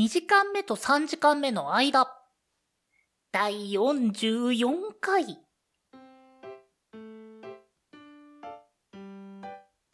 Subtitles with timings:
[0.00, 2.10] 2時間目と3時間目の間。
[3.32, 5.38] 第44回。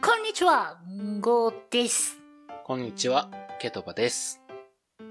[0.00, 2.20] こんにちは、んごです。
[2.62, 4.40] こんにちは、ケトバです。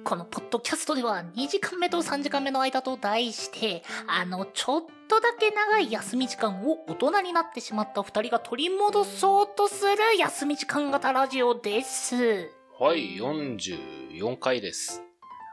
[0.06, 12.65] このポッドキャストでは2時間目と3時間目の間と題して、あの、ちょっとだけ長い休み時間を大人になってしまった二人が取り戻そうとする休み時間型ラジオです。
[12.78, 15.02] はい、44回です。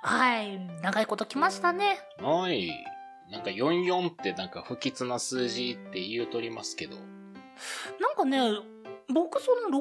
[0.02, 2.00] はい、長いこと来ましたね。
[2.20, 2.68] はい。
[3.30, 6.96] なんか44ってなんか不吉な数字って言うとりますけど。
[8.00, 8.40] なんかね、
[9.14, 9.80] 僕その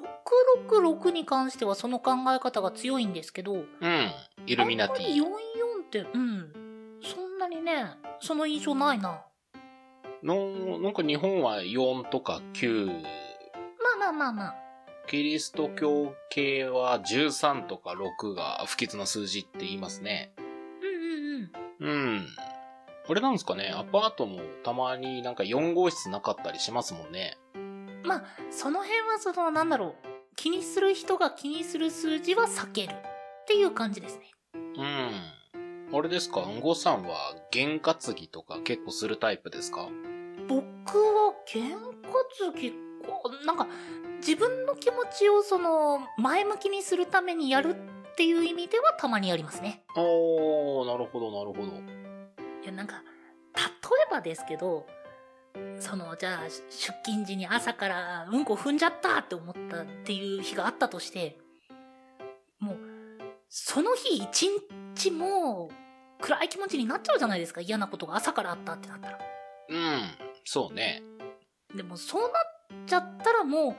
[0.78, 4.12] 666に関してはその考え方が強いんですけど、うん。
[4.46, 5.28] イルミナテあんまり44ィ
[5.84, 6.54] って、うん、
[7.02, 7.86] そんなにね、
[8.20, 9.20] その印象ないな。
[10.22, 13.00] の、なんか日本は4とか9、まあ
[13.98, 14.71] まあまあまあ。
[15.08, 20.34] キリスト教系は13とか6が不吉な数字って言いますね。
[20.38, 22.16] うんうんうん。
[22.16, 22.28] うん。
[23.10, 27.38] あれなんですかね、アパートもたまになんか4号室なかったりしますもんね。
[28.04, 30.08] まあ、その辺はその、なんだろう。
[30.38, 32.96] 気にする人が気にする数字は避けるっ
[33.48, 34.32] ていう感じですね。
[34.54, 35.98] うん。
[35.98, 39.90] あれですか、うんごさんは験担ぎとか結構するタイプですか？
[40.48, 40.64] 僕
[40.98, 42.74] は験担ぎ、
[43.46, 43.68] なんか、
[44.22, 47.76] 自分の気持ちをその、前向きにするためにやる
[48.12, 49.84] っていう意味ではたまにやりますね。
[49.96, 51.74] おー、なるほど、なるほど。
[52.62, 53.02] いや、なんか、
[53.56, 53.62] 例
[54.08, 54.86] えばですけど、
[55.80, 61.38] その、じゃあ、出勤時に朝からうんこ踏んじゃったって思ったっていう日があったとして、
[62.60, 62.78] もう、
[63.50, 64.50] その日一
[64.96, 67.62] 日もう暗い気持ちになっちゃうじゃないですか。
[67.62, 69.20] 嫌なことが朝からあったってなったら。
[69.70, 70.02] うん、
[70.46, 71.02] そうね。
[71.76, 72.32] でも、そうなっ
[72.86, 73.76] ちゃったらもう、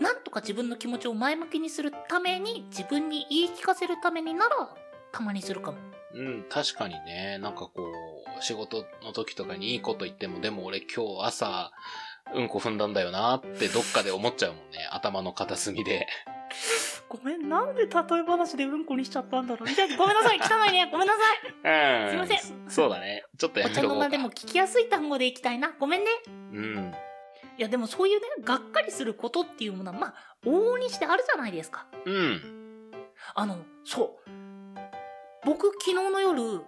[0.00, 4.74] なんとか自分の気持ちを前向きにするために、自分に言い聞かせるためになら、
[5.12, 5.78] たまにするかも。
[6.14, 7.72] うん、確かにね、なんかこ
[8.38, 11.72] う、仕事の時とかにいいこと言っても、でも俺今日朝、
[12.34, 14.88] うんこ踏んだんだよなってどっかで思っちゃうもんね。
[14.90, 16.06] 頭の片隅で。
[17.08, 19.68] ごめん、なんで例え話でうんこにしちゃったんだろう。
[19.96, 20.88] ごめんなさい、汚いね。
[20.90, 22.04] ごめんなさい。
[22.04, 22.10] うん。
[22.10, 23.24] すいませんそうだね。
[23.38, 24.08] ちょっとやお茶の間めとこうか。
[24.08, 25.74] でも聞きやすい単語でいきたいな。
[25.78, 26.10] ごめんね。
[26.26, 26.94] うん。
[27.58, 31.86] いや、でもそういうね、がっかりすることっていうものは、まあ、往々にしてあるじゃないですか。
[32.04, 32.40] うん。
[33.34, 34.30] あの、そう。
[35.44, 36.60] 僕、昨日の夜、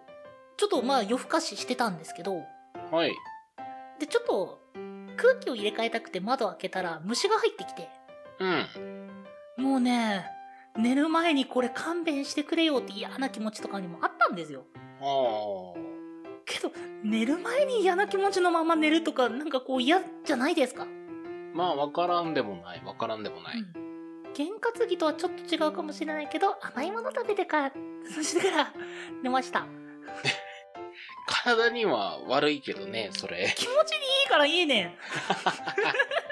[0.56, 2.42] ちょっとまあ夜更かししてたんですけど、
[2.90, 3.14] はい。
[3.98, 4.60] で、ちょっと、
[5.16, 7.88] 空気を入れ替えたくて窓開けたら虫が入ってきて、
[8.38, 9.64] うん。
[9.64, 10.26] もうね、
[10.76, 14.64] 寝る前にこれ勘弁してくれよって嫌な気持ちとかにもあったんですよ。
[15.00, 15.85] ああ。
[16.46, 20.86] けど、寝る前に嫌な気持ちのまま寝るとか、なんかこう嫌じゃないですか？
[21.52, 22.82] まあ、わからんでもない。
[22.84, 23.58] わからんでもない。
[23.58, 23.86] うん。
[24.34, 27.72] 験担ぎとはちょっと違うかもしれないけど、甘いもの食べてから、
[28.14, 28.72] そしてから
[29.22, 29.66] 寝ました。
[31.26, 33.52] 体には悪いけどね、それ。
[33.56, 34.96] 気持ちにいいからいいね。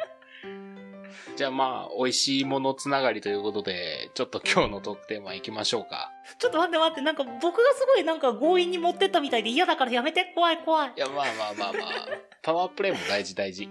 [1.37, 6.13] じゃあまあ、美味しいものつながりということで、ちょっと今日のトークテーマ行きましょうか。
[6.39, 11.01] ちょっと待って待って、なんか僕がすごいなんか強引に持ってったみたいで嫌だからやめて、怖い怖いい。
[11.01, 12.09] や、まあまあまあまあ、
[12.41, 13.69] パワープレイも大事大事。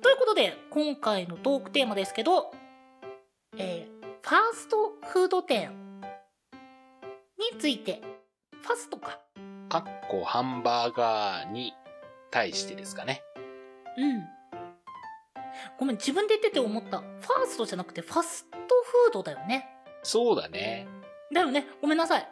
[0.00, 2.54] ということで、今回のトークテーマですけど、
[3.58, 5.72] えー、ファーストフード店
[7.52, 8.00] について、
[8.62, 9.20] ファストか。
[9.68, 11.74] かっこハンバーガーに
[12.30, 13.22] 対してですかね。
[13.98, 14.37] うん。
[15.78, 16.98] ごめん、自分で言ってて思った。
[16.98, 19.68] ファーストじゃなくてファストフードだよね。
[20.02, 20.86] そうだね。
[21.32, 21.66] だよね。
[21.80, 22.28] ごめんなさい。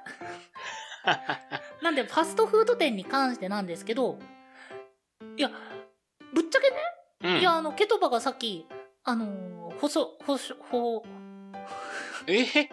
[1.82, 4.18] なんで、ファストフード店に関してなんですけど、
[5.36, 5.50] いや、
[6.32, 6.76] ぶっちゃけね、
[7.22, 7.40] うん。
[7.40, 8.66] いや、あの、ケトバがさっき、
[9.04, 11.04] あのー、ほそ、ほし、ほ、
[12.26, 12.68] え？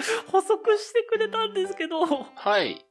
[0.30, 2.84] 補足してくれたんですけど、はい。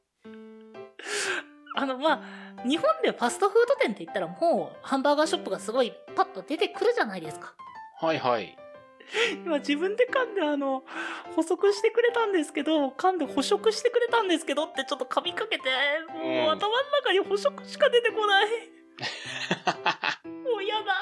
[1.76, 2.22] あの、まあ、
[2.66, 7.54] 日本でファストフード店って言ったらもう、ハンバーガーショップがすごいパッと出てくるじゃないですか。
[8.00, 8.56] はいはい。
[9.44, 10.84] 今自分で噛んであの、
[11.34, 15.70] 補足してくれたんですけど、噛んで捕食してくれたんですけどってちょっと噛みかけて、
[16.12, 18.46] もううん頭の中に捕食しか出てこない。
[20.28, 20.94] もう嫌だ。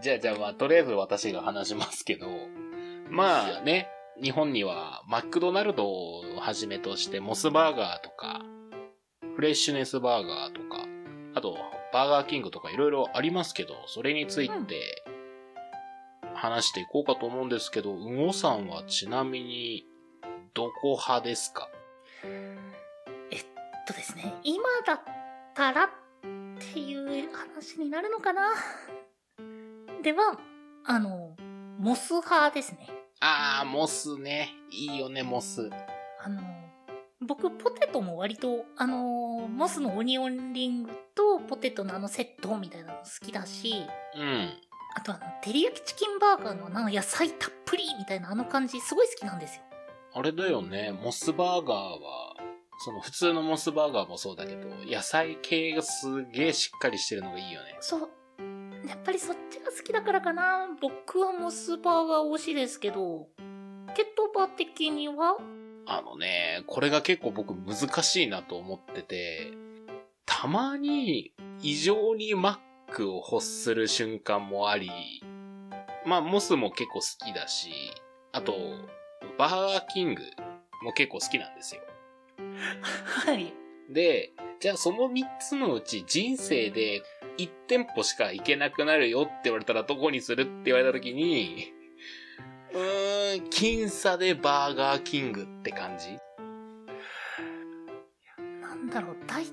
[0.00, 2.28] じゃあじゃあまあ、とりあえず私が話しますけど、
[3.10, 3.88] まあね、
[4.22, 8.42] 日本にはマクドナルドをはじめとしてモスバーガーとか、
[9.38, 10.84] フレッシュネスバーガーとか、
[11.36, 11.56] あと
[11.92, 15.04] バーガーキングとかいろいろありますけど、それについて
[16.34, 19.86] 話していこうかと思うんですけど、うごさんはちなみに
[20.54, 21.68] どこ派ですか？
[22.24, 23.44] えっ
[23.86, 25.00] とですね、今だっ
[25.54, 25.88] たらっ
[26.72, 28.42] ていう話になるのかな？
[30.02, 30.36] では、
[30.84, 31.36] あの、
[31.78, 32.88] モス派ですね。
[33.20, 34.48] あー、モスね。
[34.72, 35.70] いいよね、モス。
[36.24, 36.40] あの、
[37.28, 43.84] 僕、ポテトも割と、あの、モスのオニオンリングとポテトのあのセットみたいなの好きだし、
[44.16, 44.50] うん。
[44.96, 49.62] あとあの、照り焼きチキンバーガーのあの野菜たっぷりみたいなあの感じ、すごい好きなんですよ。
[50.14, 52.34] あれだよね、モスバーガーは、
[52.78, 57.76] その普通のモスバーガーもそうだけど、野菜系がすげえしっかりしてるのがいいよね。
[57.80, 58.08] そう。
[58.88, 60.68] やっぱりそっちが好きだからかな。
[60.80, 63.28] 僕はモスバーガー推しですけど、
[63.94, 65.36] ケトバ的には
[65.90, 69.50] あのね、これが結構僕難しいなと思ってて、
[70.26, 71.32] たまに
[71.62, 74.90] 異常にマックを欲する瞬間もあり、
[76.04, 77.70] まあモスも結構好きだし、
[78.32, 78.52] あと、
[79.38, 80.22] バーガーキング
[80.82, 81.80] も結構好きなんですよ。
[83.24, 83.54] はい。
[83.88, 87.02] で、じゃあその3つのうち人生で
[87.38, 91.72] 1店舗しか行けなくなるよって言われたらどこにするって言われた時に、
[92.72, 96.18] うーん、僅差でバーガーキングって感じ？
[98.60, 99.50] なんだろう、第17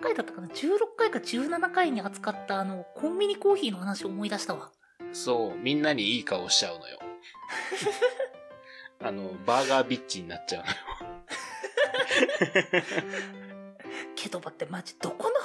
[0.00, 4.70] 回だったかな ?16 回か17回に扱ったあの、コンビニコーヒーの話を思い出したわ。
[5.12, 6.98] そう、みんなにいい顔しちゃうのよ。
[9.02, 10.76] あの、バーガービッチになっちゃうのよ。
[14.14, 15.40] ケトバってマジどこの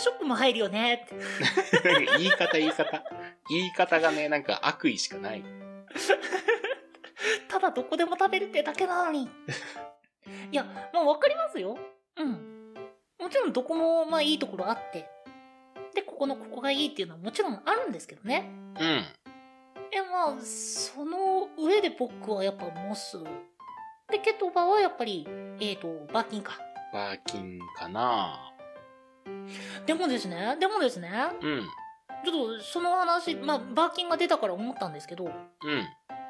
[0.00, 1.14] ショップも入るよねって。
[2.18, 3.04] 言い方言い方。
[3.48, 5.44] 言い方がね、なんか悪意しかない。
[7.48, 9.28] ただどこでも食べるってだけなのに。
[10.50, 11.78] いや、まあわかりますよ。
[12.16, 12.74] うん。
[13.18, 15.08] もちろんどこもまあいいところあって。
[15.94, 18.50] で、ここのここがいいっていうのはもちろんあるんですけどね。
[18.78, 19.04] うん。
[19.92, 23.18] え、まあ、その上で僕はやっぱモス。
[24.08, 25.26] で、ケトバはやっぱり、
[25.60, 26.58] えっ、と、バーキンか。
[26.92, 28.49] バーキンかな
[29.86, 31.10] でもですね、でもですね、
[31.42, 31.62] うん。
[32.24, 35.32] ちょっとその話、まあ、バーキンが出たから思ったんですけど、うん。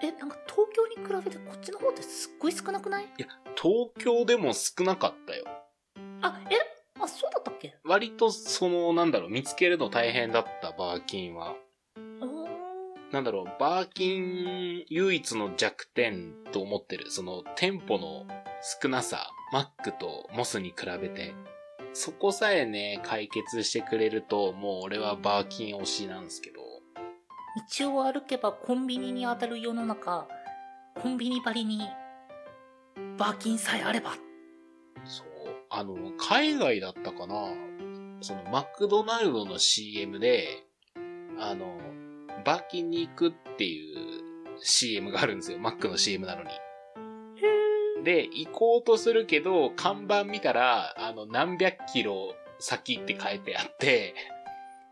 [0.03, 3.09] え、なんか東京に比べてこっちの方ってすっごい少なくない？
[3.61, 5.45] 東京でも少なかったよ。
[6.23, 6.55] あ、え？
[7.01, 7.77] あ、そうだったっけ？
[7.85, 11.57] 割とその、なんだろう、見つけるの大変だったバーキンは。
[13.13, 17.11] なんだろう、バーキン唯一の弱点と思ってる。
[17.11, 18.25] その店舗の
[18.81, 21.35] 少なさ、マックとモスに比べて。
[21.93, 26.61] そこさえね、解決してくれると、もう俺はバーキン推しなんですけど。
[27.79, 30.29] 道を歩けばコンビニに当たる世の中、
[30.95, 31.81] コンビニばりに、
[33.19, 34.13] バーキンさえあれば。
[35.05, 35.27] そう。
[35.69, 37.53] あの、海外だったかな
[38.21, 40.47] そのマクドナルドの CM で、
[41.39, 41.79] あの、
[42.45, 44.21] バーキンに行くっていう
[44.63, 45.59] CM があるんですよ。
[45.59, 46.51] マックの CM なのに。
[48.03, 54.15] で、行こうとするけど、看板見たら、あの、何百キロ先って書いてあって、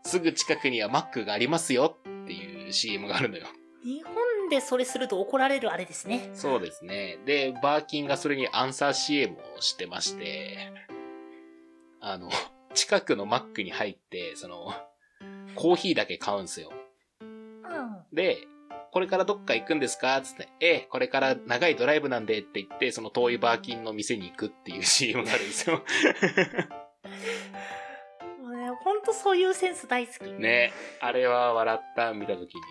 [0.03, 3.47] すぐ近くにはマックがありますよっていう CM があるのよ。
[3.83, 4.13] 日本
[4.49, 6.29] でそれすると怒られるあれですね。
[6.33, 7.19] そうですね。
[7.25, 10.71] で、バーキンがそれにアンサー CM をしてまして、
[12.01, 12.29] あの、
[12.73, 14.73] 近くのマックに入って、その、
[15.55, 16.71] コーヒーだけ買うんすよ。
[17.21, 18.03] うん。
[18.13, 18.47] で、
[18.91, 20.19] これからどっか行くんですか？
[20.21, 25.83] つって、ええ、これから長いドライブなんでって言って、その遠いバーキンの店に行くっていう CM があるんですよ。
[28.41, 30.31] もうね、ほんとそういうセンス大好き。
[30.31, 30.71] ね。
[31.01, 32.61] あれは笑った、見たときに。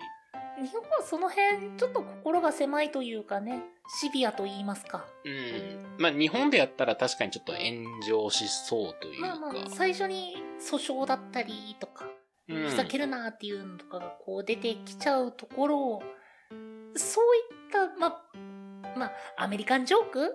[0.61, 3.61] 日本はその辺、ちょっと心が狭いというかね、
[4.01, 5.05] シビアと言いますか。
[5.23, 5.85] うん。
[5.97, 9.27] まあ、日本でやったら確かにちょっと炎上しそうというか。
[9.27, 12.18] まあまあ、最初に訴訟だったりとか、うん
[12.49, 16.03] ふざけるなっていうのとかがこう出てきちゃうところを、
[16.95, 20.31] そういった、まあ、まあ、アメリカンジョークっ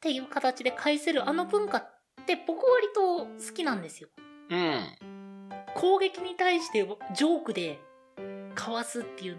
[0.00, 1.90] ていう形で返せるあの文化っ
[2.26, 4.08] て僕割と好きなんですよ。
[4.50, 4.94] うん。
[5.74, 7.78] 攻撃に対してジョークで
[8.54, 9.38] かわすっていう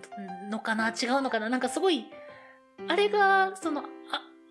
[0.50, 2.06] のかな違うのかななんかすごい、
[2.88, 3.86] あれが、その、あ、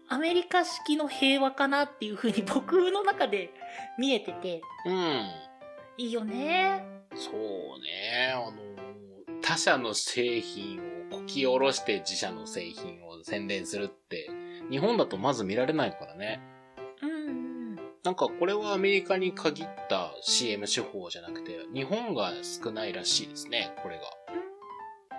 [0.09, 3.53] アメリカ式の平和かなっていう風に僕の中で
[3.99, 5.27] 見えてて、うん。
[5.99, 6.96] いいよね。
[7.17, 7.35] そう
[7.83, 8.53] ね、あの、
[9.41, 10.81] 他社の製品
[11.11, 14.31] をこき下ろして自社の製品を宣伝するって、
[14.71, 16.41] 日本だとまず見られないからね。
[17.03, 17.77] うんうん。
[18.05, 24.03] なんかこれはアメリカに限った CM 手法じゃなくて、日本が少ないらしいですね、これが。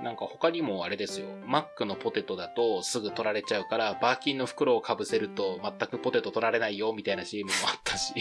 [0.04, 1.27] なんか他にもあれですよ。
[1.46, 8.13] マックのポテトだとすぐ取られちゃうから、バーキンの袋をかぶせると全くポテト取られないよ、みたいな CM もあったし。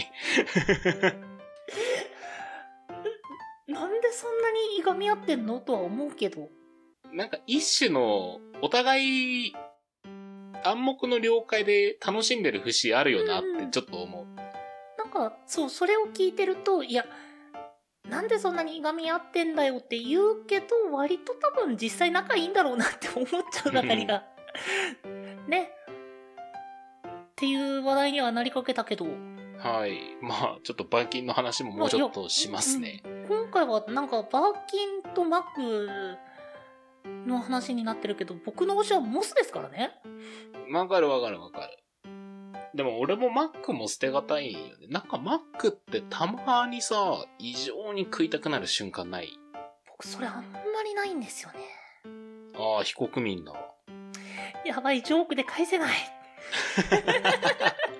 [4.07, 6.49] でそんなにいがみ合ってんのとは思うけど。
[7.11, 9.55] なんか一種の、お互い、
[10.63, 14.25] 暗黙の了解で楽しんでる節あるよなってちょっと思う。
[14.97, 17.05] なんか、そう、それを聞いてると、いや、
[18.09, 24.23] なんでそんなにいがみ合ってんだよって言うけど、割と多分実際仲いいんだろうなって思っちゃうばかりが。
[25.47, 25.71] ね。
[27.03, 29.05] っていう話題にはなりかけたけど。
[29.59, 29.99] はい。
[30.21, 33.03] まあ、ちょっとバーキンの話ももうちょっとしますね。
[33.27, 35.89] 今回はなんかバーキンとマック
[37.25, 39.91] の話になってるけど、僕の推しはモスですからね。
[40.71, 41.77] わかるわかるわかる。
[42.75, 44.87] でも俺もマックも捨てがたいよね。
[44.89, 49.29] なんかマックってたまにさ、異常に食いたくなる瞬間ない？
[49.87, 51.57] 僕それあんまりないんですよね。
[52.55, 53.53] ああ、非国民だ。
[54.65, 55.93] やばい、ジョークで返せない。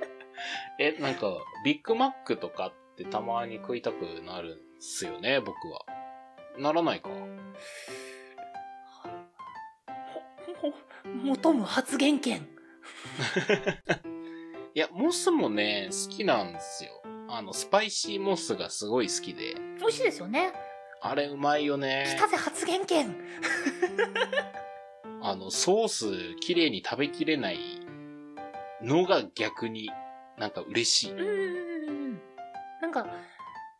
[0.79, 5.81] え、なんか、ビッグマックとかってたまに食いたくなるんすよね、僕は。
[6.57, 7.09] ならないか。
[10.45, 10.73] ほほ
[11.23, 12.47] 求む発言権。
[14.75, 17.01] いや、モスもね、好きなんですよ。
[17.29, 19.55] あの、スパイシーモスがすごい好きで。
[19.79, 20.53] 美味しいですよね。
[21.01, 22.15] あれうまいよ来ね。
[22.19, 23.17] たぜ発言権。
[25.21, 27.79] あの、ソース綺麗に食べきれない
[28.81, 29.89] のが逆に
[30.37, 31.11] なんか嬉しい。
[31.11, 32.21] うーん。
[32.81, 33.07] なんか、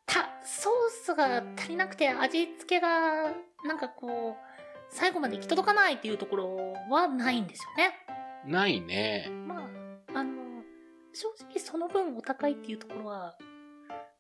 [0.06, 0.74] た、ソー
[1.06, 3.32] スが足りなくて味付けが、
[3.64, 4.48] なんかこう、
[4.90, 7.94] 最後まで行き届かないっていうところはないんですよね。
[8.46, 9.30] ないね。
[9.46, 9.70] ま
[10.14, 10.64] あ、あの、
[11.14, 13.38] 正直その分お高いっていうところは、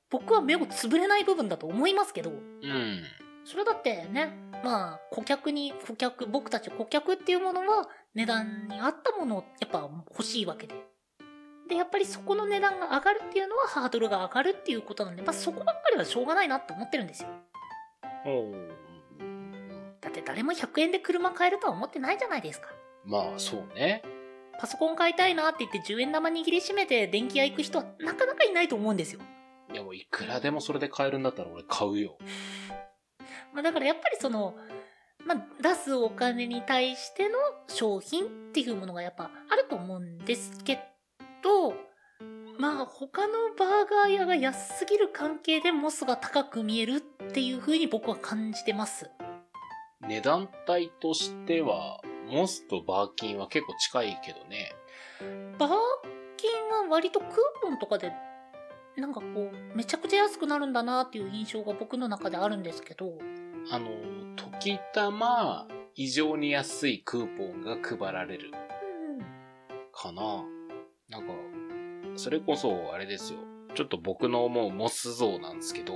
[0.10, 3.04] 僕は目をつぶれない部分だと思いますけど、うん。
[3.46, 10.76] それだってね、まあ、顧客に、顧客、僕たち顧客っていうものは値段に合ったものをやっぱ欲しいわけで。
[11.68, 17.30] で、やっぱりそこの値段が上がるっていうのはハードルが上がるっていうことなんで、まあそこばっかりはしょうがないなって思ってるんですよ。
[18.26, 18.52] お
[20.02, 22.70] だって誰も100円で車買えるとは思ってないじゃないですか。
[23.06, 24.04] まあ、そうね。
[24.60, 29.22] パソコン買いたいなって言って10円玉握りしめて電気屋行く人はなかなかいないと思うんですよ。
[29.72, 32.18] でも、いくらでもそれで買えるんだったら俺買うよ。
[33.54, 34.56] まあだからやっぱりその、
[35.26, 40.80] まあ出すお金に対しての商品っていうものがやっぱあると思うんですけ
[41.48, 41.74] ど、
[42.60, 49.10] まあ他のバーガー屋が安すぎる関係でモスが高く見えるっていう風に僕は感じてます。
[50.02, 54.76] 値段帯としては、モスとバーキンは結構近いけどね。
[55.58, 55.70] バー
[56.36, 57.30] キンは割とクー
[57.62, 58.12] ポンとかで
[58.98, 63.14] なんかこうめちゃくちゃ安くなるんだなっていう印象が僕の中であるんですけど、
[63.72, 63.90] あの、
[64.36, 69.20] 時たま、異常に安いクーポンが配られるうん、
[69.92, 70.44] かな。
[71.10, 71.34] なんか、
[72.16, 73.40] それこそ、あれですよ。
[73.76, 75.94] ちょっと僕の思うモス像なんですけど、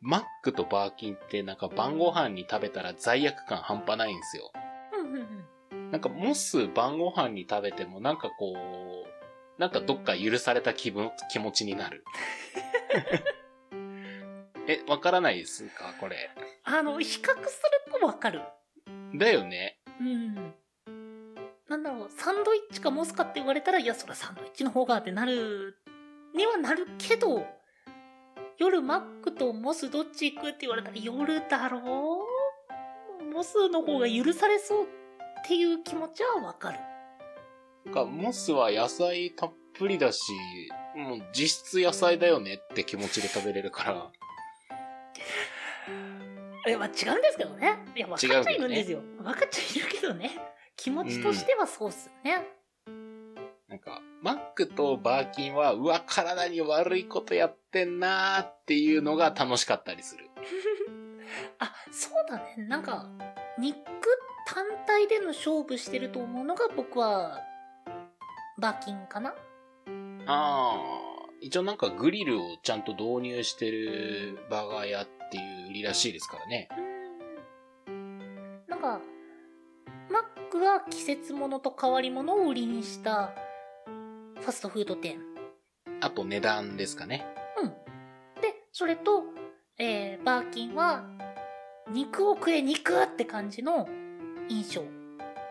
[0.00, 4.52] マックとバーキンってなんか晩ご飯に食べたら罪悪感半端ないんですよ。
[5.90, 12.04] なんかモス晩ご飯に食べてもなんかこう、なんかどっか許された気分、気持ちになる。
[14.68, 15.94] え、わからないですか？
[15.98, 16.30] これ。
[16.64, 18.42] あの、比較するとわかる。
[19.14, 19.80] だよね。
[20.00, 20.37] うん。
[21.68, 25.76] なんだろう、サンドイッチかモスかって言われたら、いや、そりゃサンドイッチの方がってなる、
[26.34, 27.46] にはなるけど、
[28.56, 32.24] 夜マックとモスどっち行くって言われたら、夜だろ
[33.20, 33.24] う？
[33.24, 34.86] モスの方が許されそうっ
[35.46, 36.78] ていう気持ちはわかる。
[37.84, 40.32] なんかモスは野菜たっぷりだし、
[40.96, 44.10] もう実質野菜だよねって気持ちで食べれるから。
[46.66, 47.78] いや、まあ違うんですけどね。
[47.94, 49.00] いや、分かっちゃいるんですよ。
[49.18, 50.30] 分かっちゃいるけどね。
[50.78, 52.46] 気持ちとしてはそうっすよね。
[53.68, 60.30] なんか、マックとバーキンは、うわ、体に悪いことやってんなーっていうのが楽しかったりする。
[61.58, 62.64] あ、そうだね。
[62.68, 63.06] なんか、
[63.58, 63.76] 肉
[64.46, 67.42] 単体での勝負してると思うのが僕は、
[68.56, 69.34] バーキンかなあ
[70.26, 70.78] あ、
[71.40, 76.68] 一応なんかグリルをちゃんと導入してるバーガー屋っていう売りらしいですからね。
[76.70, 76.87] うー
[80.90, 83.32] 季節物と変わり物を売りにした
[84.40, 85.20] ファストフード店。
[86.00, 87.26] あと値段ですかね。
[87.60, 87.68] うん。
[88.40, 89.24] で、それと、
[89.78, 91.04] えー、バーキンは、
[91.90, 93.88] 肉を食え肉って感じの
[94.48, 94.82] 印象。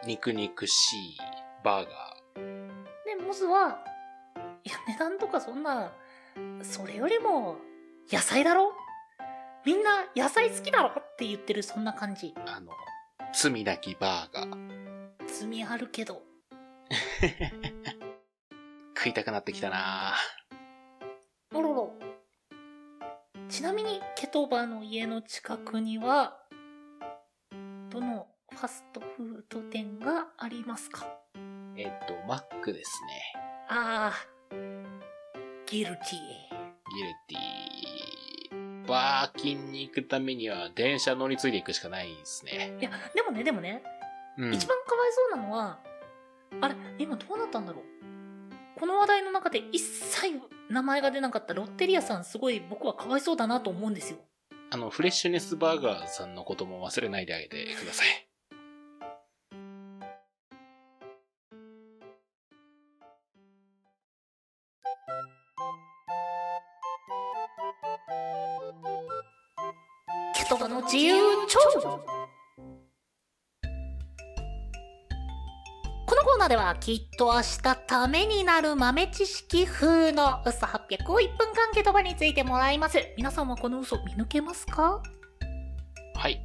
[0.06, 1.18] 肉肉しい
[1.64, 1.90] バーガ
[3.06, 3.84] で、モスは、
[4.64, 5.92] いや、値段とかそんな、
[6.62, 7.58] それよりも、
[8.12, 8.74] 野菜だろ？
[9.66, 10.90] みんな野菜好きだろ？
[10.90, 12.34] って言ってるそんな感じ。
[12.38, 12.56] ー。
[12.56, 12.72] あの、
[13.34, 14.87] 罪なきバーガー。
[15.28, 16.22] 罪あるけど。
[18.98, 20.16] 食いたくなってきたな
[21.54, 21.94] おろろ。
[23.50, 26.38] ちなみに、ケトバの家の近くには、
[27.90, 31.06] どのファストフード店がありますか？
[31.76, 33.34] えっと、マックですね。
[33.70, 34.16] ああ、
[35.66, 36.06] ギルティ。
[36.96, 42.76] ギルティバーキンに行くためには電車乗り継いでいくしかないですね。
[42.80, 43.84] いや、でもね、でもね、
[44.38, 44.54] うん。
[44.54, 45.80] 一番かわいそうなのは、
[46.62, 48.80] あれ、今どうなったんだろう？
[48.80, 50.40] この話題の中で一切
[50.70, 54.20] 名前が出なかったロッテリアさん、すごい僕はかわいそうだなと思うんですよ。
[54.70, 58.27] あの、フレッシュネスバーガーさんのことも忘れないであげてください。
[76.48, 83.00] ではきっと明日ためになる豆知識風の嘘800を1分間ケトバについてもらいます。
[83.18, 85.02] 皆さんはこの嘘見抜けますか？
[86.16, 86.42] はい。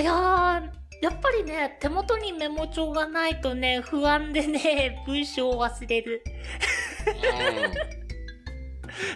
[0.00, 0.70] いやー、
[1.02, 6.24] やっぱりね、手元にメモ帳がないとね、不安でね、 文章を忘れる。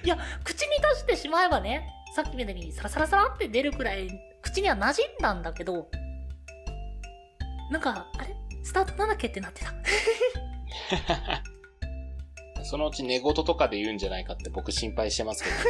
[0.04, 4.10] いや、口に出してしまえばね、さっきみたいにサラサラサラって出るくらい、
[4.42, 5.88] 口には馴染んだんだけど、
[7.70, 8.36] なんか、あれ？
[8.62, 9.72] スタートなんだっけってなってた。
[12.58, 12.64] うん。
[12.64, 15.62] そのうち寝言とかで言うんじゃないかって僕心配してますけどね。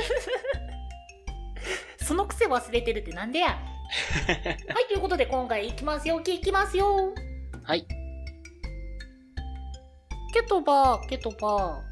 [2.05, 3.49] その癖忘れてるってなんでや
[4.27, 7.15] はい、ということで今回行きますよ、行きますよ。
[7.63, 7.87] はい。
[10.33, 11.83] ケトバー、ケトバ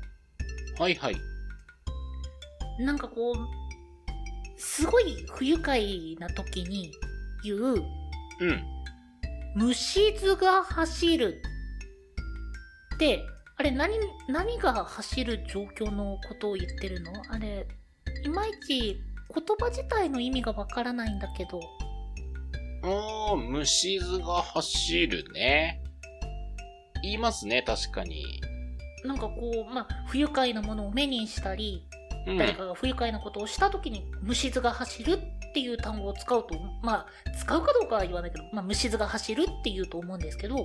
[0.79, 1.15] はいはい。
[1.15, 2.85] ー。
[2.85, 3.37] なんかこう、
[4.57, 6.91] すごい不愉快な時に
[7.45, 7.75] 言う、
[8.41, 8.80] うん。
[9.55, 11.43] 虫図が走る
[12.95, 13.25] って、
[13.57, 17.13] あれ何、何が走る状況のことを言ってるの？
[17.29, 17.67] あれ、
[18.25, 18.97] いまいち
[19.35, 21.61] 言葉自体の意味がわからないんだけど。
[22.83, 25.83] あー、虫図が走るね。
[27.03, 28.41] 言いますね、確かに。
[29.05, 32.00] なんかこう、まあ、不愉快なものを目にしたり、うん。
[32.27, 36.49] 誰かが不愉快なことをした時に虫図が走るっていう単語を使うと、
[36.83, 40.57] まあ、使うかどうかは言わないけど、まあ、虫図が走るっていうと思うんですけど、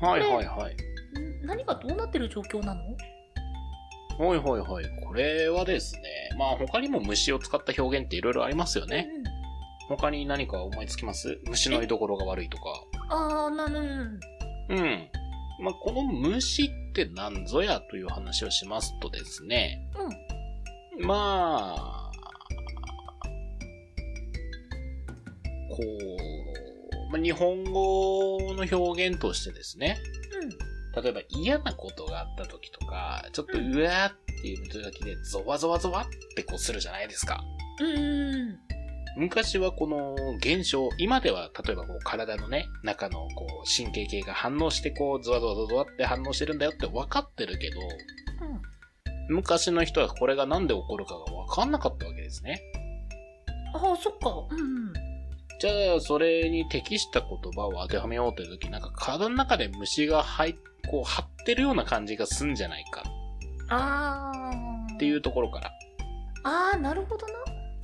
[0.00, 0.74] はいはいはい。
[1.44, 2.82] ん何がどうなってる状況なの？
[4.18, 4.84] はいはいはい。
[5.04, 6.02] これはですね、
[6.38, 9.08] まあ他にも虫を使った表現っていろいろありますよね。
[9.18, 9.34] うん
[9.86, 11.38] 他に何か思いつきます？
[11.46, 12.64] 虫の居所が悪いとか。
[13.10, 14.02] あー、な、な、な、
[14.70, 15.10] うん。
[15.60, 20.10] まあこの虫って何ぞやという話をしますとですね、うん。
[21.00, 22.10] まあ、
[25.70, 29.98] こう、まあ、日本語の表現としてですね、
[31.02, 37.42] 例えば嫌なことがあった時とか、ちょっとうわーっていう時でゾワゾワゾワってこうするじゃないですか。
[37.80, 37.86] うん。
[37.86, 38.58] うん。
[39.16, 47.84] 昔はこの現象、今では例えばこう体のね、中のこう神経系が反応してこうゾワゾワゾワゾワって反応してるんだよって分かってるけど、う
[48.54, 48.62] ん。
[49.28, 52.60] 昔の人はこれがなんで起こるかが分かんなかったわけですね。
[53.74, 54.30] ああ、そっか。
[54.50, 54.92] うんうん。
[55.60, 60.54] じゃあ、それに適した言葉を当てはめようという時、なんか体の中で虫が入っ、
[60.90, 63.02] こう張ってるような感じがすんじゃないか
[63.68, 64.94] ああ。
[64.94, 65.72] っていうところから。
[66.44, 67.32] ああ、なるほどな。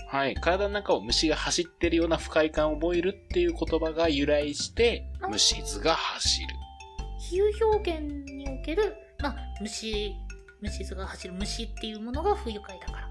[0.08, 0.34] はい。
[0.34, 6.48] 体の中を虫が走ってるような不快感を覚えるっていう言葉が由来してあ、虫図が走る。
[7.20, 8.00] 比喩表現
[8.32, 10.12] における、まあ、虫、
[10.62, 13.10] 虫図が走る虫っていうものが不愉快だから。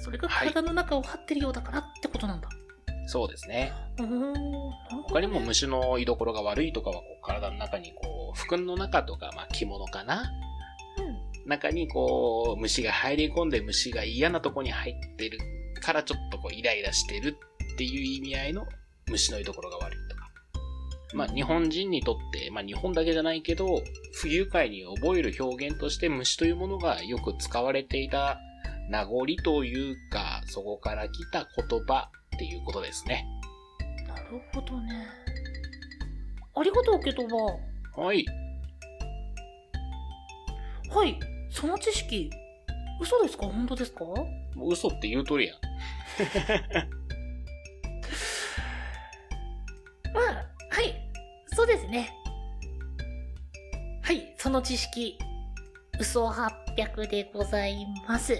[0.00, 2.48] それが体の中を張ってるようだからってことなんだ。
[3.06, 3.72] そうですね。
[3.98, 4.32] うーん。
[4.32, 10.22] なるほど他ねにも虫の居所が悪いとかは、こう体の中にこう、服の中とか、まあ着物かな？
[10.98, 11.48] うん。
[11.48, 15.38] 中にこう、虫が入り込んで虫が嫌なとこに入ってる
[15.80, 17.36] からちょっとこうイライラしてる
[17.74, 18.66] っていう意味合いの
[19.08, 19.98] 虫の居所が悪い。
[21.14, 23.82] まあ日本人にとって、まあ日本だけじゃないけど、
[24.14, 28.38] 不愉快に覚える表現として虫というものがよく使われていた
[28.88, 33.26] 名残というか、そこから来た言葉っていうことですね。
[34.06, 35.06] なるほどね。
[36.54, 37.36] ありがとう、ケトバ。
[38.02, 38.24] はい。
[40.90, 41.18] はい。
[41.50, 42.30] その知識、
[43.00, 43.46] 嘘ですか？
[43.46, 44.04] 本当ですか？
[44.56, 45.58] 嘘って言うとりやん。
[50.14, 50.24] まあ、
[50.70, 51.01] はい。
[51.62, 52.12] そうですね。
[54.02, 54.34] はい。
[54.36, 55.16] その知識、
[56.00, 58.36] 嘘800でございます。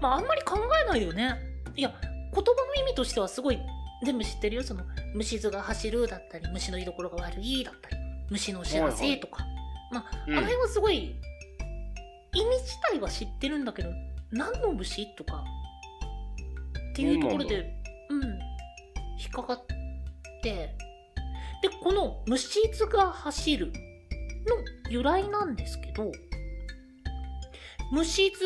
[0.00, 1.34] まあ、あんまり考えないよね。
[1.74, 2.00] いや、言
[2.32, 3.58] 葉の意味としてはすごい
[4.06, 4.62] 全部知ってるよ。
[4.62, 4.84] その、
[5.16, 7.96] 虫図が走るだったり、虫の居所が悪いだったり、
[8.30, 9.44] 虫のお知らせとか。
[9.90, 11.16] まあ、うんあの辺はすごい、
[12.32, 13.90] 意味自体は知ってるんだけど、
[14.30, 15.42] 何の虫とか、
[16.92, 17.74] っていうところで、
[18.08, 18.22] うん、
[19.18, 19.66] 引っかかっ
[20.44, 20.76] て、
[21.62, 26.10] で、この虫図が走るの由来なんですけど、
[27.92, 28.38] 虫図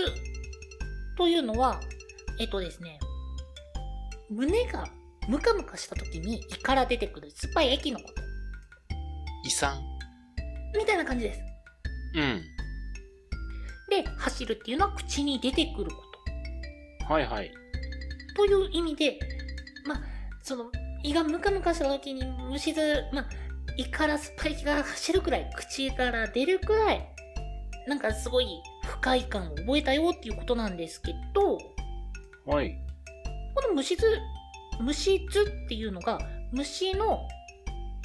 [1.17, 1.81] というのは、
[2.39, 2.99] えっとですね、
[4.31, 4.87] 胸が
[5.29, 8.15] ムカムカした時に胃から出てくる酸っぱい液のこと。
[9.45, 9.81] 胃酸
[10.77, 11.41] みたいな感じです。
[12.17, 12.43] うん。
[13.89, 16.03] で、走るっていうのは口に出てくるこ
[17.07, 17.13] と。
[17.13, 17.53] はいはい。
[18.37, 19.19] という意味で、
[19.87, 20.01] まあ、
[20.43, 20.71] その、
[21.07, 23.27] 胃がムカムカした時に虫ず、まあ、
[23.77, 27.09] 胃からスパイキが走るくらい、口から出るくらい、
[27.87, 28.49] なんかすごい
[28.85, 31.59] 不快感を覚えたよっていうことなんですけど、
[32.45, 32.77] はい。
[33.55, 34.05] この虫ず、
[34.81, 36.19] 虫ずっていうのが、
[36.53, 37.21] 虫の、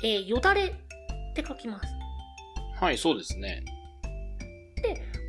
[0.03, 0.71] えーよだれっ
[1.33, 1.87] て書きます。
[2.79, 3.63] はい、そうですね。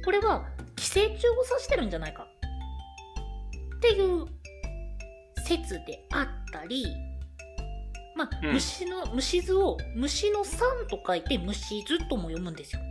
[0.04, 2.26] これは寄生虫を指してるんじゃないか
[3.76, 4.26] っていう
[5.46, 6.84] 説であったり、
[8.14, 12.82] まあ、うん虫の、虫図を虫の酸と書いて虫図とも読むんですよ。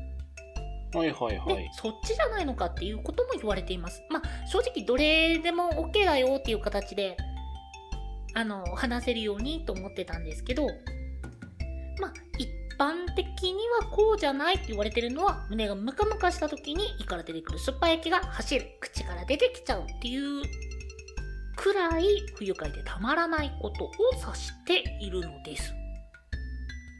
[0.94, 4.02] はいはいはでい。、そっちじゃないのかっていうことも言われています。
[4.10, 7.16] まあ、正直どれでも OK だよっていう形で、
[8.34, 10.68] あの、話せるようにと思ってたんですけど、
[12.00, 20.44] まあ、一般的にはこうじゃないって言われてるのは、胸がムカムカした時に胃から出てくる酸っぱい液が走る、口から出てきちゃうっていう
[21.62, 25.72] くらい不愉快でたまらないことを指しているのです。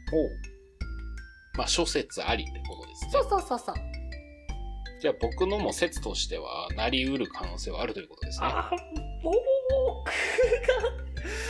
[0.08, 0.30] ほう。
[1.58, 3.10] まあ、諸説ありってことですね。
[3.10, 3.74] そうそうそうそう。
[5.00, 8.46] じゃあ僕のも説としては、なりうる可能性はあるということですね。
[8.46, 8.70] あ
[9.24, 9.40] 僕が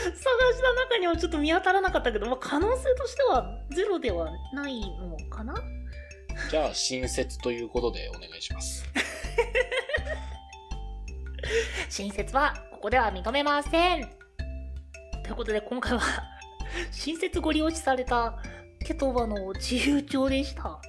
[0.06, 5.54] 探した中にはちょっと見当たらなかったけど、まあ、可能性としてはゼロではないのかな？
[6.50, 8.86] じゃあ、新説ということでお願いします。
[11.90, 14.08] 新説はこでは認めません。
[15.22, 16.00] ということで今回は
[16.90, 18.34] 新設ご利用しされた
[18.84, 20.80] ケトバの自由帳でした。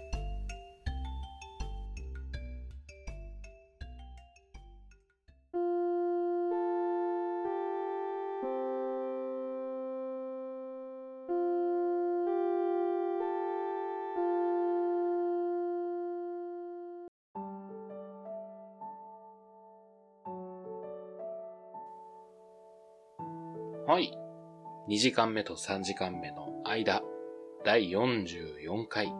[24.93, 27.01] 2時間目と3時間目の間、
[27.65, 29.11] 第44回。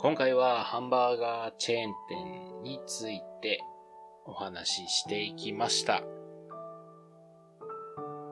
[0.00, 3.58] 今回はハンバーガーチェーン店について
[4.26, 6.02] お話ししていきました。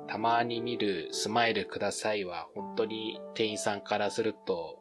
[0.06, 4.78] たまに見るスマイルくださいは本当に店員さんからすると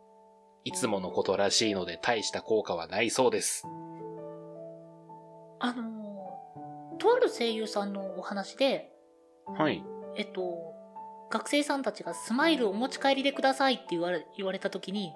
[0.66, 3.64] いつものことらしいので大した効果はないそうです。
[5.62, 8.92] あのーとある声優さんのお話で
[9.46, 9.82] はい。
[10.18, 10.75] えっと
[11.30, 15.14] 学生さんたちがスマイルお持ち帰りでくださいって言われ言われた時に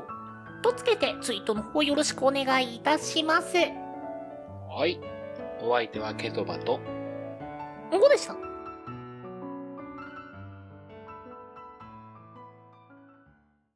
[0.62, 3.55] とつけてツイートの方よろしくお願いいたします。
[3.57, 4.99] はい。
[5.61, 6.81] お相手はケトバと、
[7.96, 8.47] 5でした。